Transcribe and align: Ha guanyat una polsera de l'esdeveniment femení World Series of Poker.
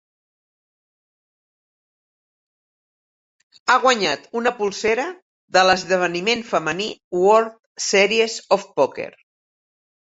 Ha 3.69 3.77
guanyat 3.85 4.27
una 4.41 4.55
polsera 4.63 5.07
de 5.59 5.65
l'esdeveniment 5.69 6.45
femení 6.51 6.91
World 7.23 7.57
Series 7.93 8.43
of 8.59 8.69
Poker. 8.81 9.11